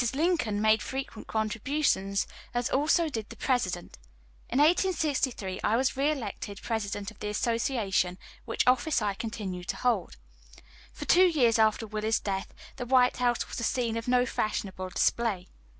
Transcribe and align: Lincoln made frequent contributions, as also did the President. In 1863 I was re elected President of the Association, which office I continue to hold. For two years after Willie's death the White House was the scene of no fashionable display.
Lincoln 0.15 0.63
made 0.63 0.81
frequent 0.81 1.27
contributions, 1.27 2.25
as 2.55 2.71
also 2.71 3.07
did 3.07 3.29
the 3.29 3.35
President. 3.35 3.99
In 4.49 4.57
1863 4.57 5.59
I 5.63 5.75
was 5.75 5.95
re 5.95 6.09
elected 6.09 6.59
President 6.63 7.11
of 7.11 7.19
the 7.19 7.29
Association, 7.29 8.17
which 8.45 8.65
office 8.65 8.99
I 8.99 9.13
continue 9.13 9.63
to 9.65 9.75
hold. 9.77 10.17
For 10.91 11.05
two 11.05 11.27
years 11.27 11.59
after 11.59 11.85
Willie's 11.85 12.19
death 12.19 12.51
the 12.77 12.87
White 12.87 13.17
House 13.17 13.47
was 13.47 13.57
the 13.57 13.63
scene 13.63 13.95
of 13.95 14.07
no 14.07 14.25
fashionable 14.25 14.89
display. 14.89 15.49